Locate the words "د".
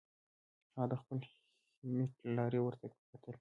0.91-0.93